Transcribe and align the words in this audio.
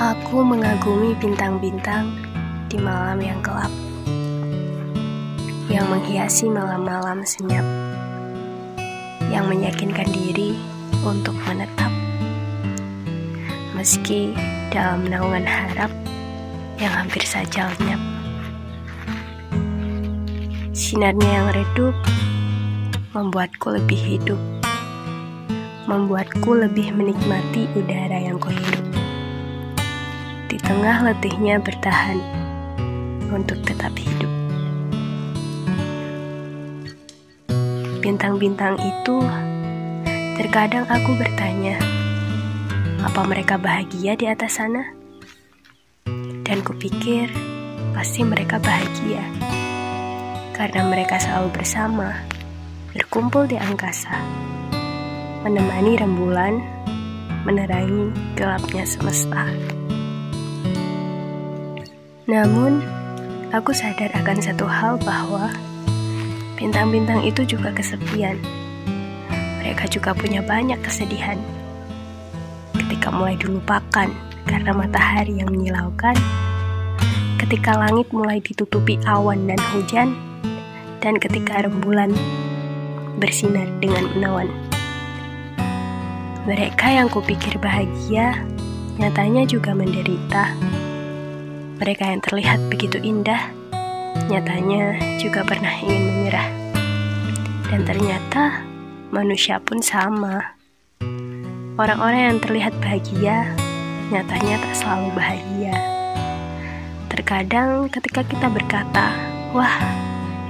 Aku 0.00 0.40
mengagumi 0.40 1.12
bintang-bintang 1.20 2.08
di 2.72 2.80
malam 2.80 3.20
yang 3.20 3.36
gelap, 3.44 3.68
yang 5.68 5.84
menghiasi 5.92 6.48
malam-malam 6.48 7.20
senyap, 7.20 7.60
yang 9.28 9.44
meyakinkan 9.44 10.08
diri 10.08 10.56
untuk 11.04 11.36
menetap, 11.44 11.92
meski 13.76 14.32
dalam 14.72 15.04
naungan 15.04 15.44
harap 15.44 15.92
yang 16.80 16.96
hampir 16.96 17.20
saja 17.20 17.68
lenyap. 17.76 18.00
Sinarnya 20.72 21.28
yang 21.28 21.48
redup 21.52 21.92
membuatku 23.12 23.76
lebih 23.76 24.00
hidup, 24.16 24.40
membuatku 25.84 26.56
lebih 26.56 26.88
menikmati 26.96 27.68
udara 27.76 28.16
yang 28.16 28.40
di 28.40 28.69
tengah 30.70 31.02
letihnya 31.02 31.58
bertahan 31.58 32.22
untuk 33.34 33.58
tetap 33.66 33.90
hidup. 33.98 34.30
Bintang-bintang 37.98 38.78
itu 38.78 39.18
terkadang 40.38 40.86
aku 40.86 41.18
bertanya, 41.18 41.74
apa 43.02 43.18
mereka 43.26 43.58
bahagia 43.58 44.14
di 44.14 44.30
atas 44.30 44.62
sana? 44.62 44.86
Dan 46.46 46.62
kupikir 46.62 47.26
pasti 47.90 48.22
mereka 48.22 48.62
bahagia 48.62 49.26
karena 50.54 50.86
mereka 50.86 51.18
selalu 51.18 51.50
bersama, 51.50 52.14
berkumpul 52.94 53.42
di 53.50 53.58
angkasa, 53.58 54.14
menemani 55.42 55.98
rembulan, 55.98 56.62
menerangi 57.42 58.14
gelapnya 58.38 58.86
semesta. 58.86 59.50
Namun, 62.30 62.78
aku 63.50 63.74
sadar 63.74 64.14
akan 64.14 64.38
satu 64.38 64.62
hal 64.62 65.02
bahwa 65.02 65.50
bintang-bintang 66.54 67.26
itu 67.26 67.42
juga 67.42 67.74
kesepian. 67.74 68.38
Mereka 69.58 69.90
juga 69.90 70.14
punya 70.14 70.38
banyak 70.38 70.78
kesedihan. 70.78 71.42
Ketika 72.78 73.10
mulai 73.10 73.34
dilupakan 73.34 74.06
karena 74.46 74.70
matahari 74.70 75.42
yang 75.42 75.50
menyilaukan, 75.50 76.14
ketika 77.42 77.74
langit 77.74 78.06
mulai 78.14 78.38
ditutupi 78.38 79.02
awan 79.10 79.50
dan 79.50 79.58
hujan, 79.74 80.14
dan 81.02 81.18
ketika 81.18 81.66
rembulan 81.66 82.14
bersinar 83.18 83.66
dengan 83.82 84.06
menawan. 84.14 84.46
Mereka 86.46 86.94
yang 86.94 87.10
kupikir 87.10 87.58
bahagia, 87.58 88.38
nyatanya 89.02 89.50
juga 89.50 89.74
menderita 89.74 90.54
mereka 91.80 92.04
yang 92.12 92.20
terlihat 92.20 92.60
begitu 92.68 93.00
indah, 93.00 93.48
nyatanya 94.28 95.00
juga 95.16 95.40
pernah 95.40 95.72
ingin 95.80 96.02
menyerah. 96.12 96.48
Dan 97.72 97.88
ternyata 97.88 98.60
manusia 99.08 99.56
pun 99.64 99.80
sama. 99.80 100.60
Orang-orang 101.80 102.36
yang 102.36 102.38
terlihat 102.44 102.76
bahagia, 102.84 103.56
nyatanya 104.12 104.60
tak 104.60 104.74
selalu 104.76 105.08
bahagia. 105.16 105.76
Terkadang 107.08 107.88
ketika 107.88 108.28
kita 108.28 108.52
berkata, 108.52 109.16
wah 109.56 109.80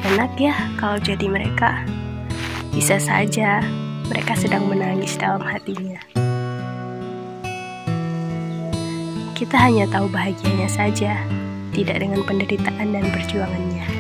enak 0.03 0.35
ya 0.35 0.59
kalau 0.83 0.99
jadi 0.99 1.31
mereka, 1.31 1.87
bisa 2.75 2.99
saja 2.99 3.63
mereka 4.11 4.35
sedang 4.35 4.67
menangis 4.67 5.15
dalam 5.15 5.47
hatinya. 5.47 6.20
Kita 9.41 9.57
hanya 9.57 9.89
tahu 9.89 10.05
bahagianya 10.13 10.69
saja, 10.69 11.17
tidak 11.73 12.05
dengan 12.05 12.21
penderitaan 12.29 12.93
dan 12.93 13.09
perjuangannya. 13.09 14.00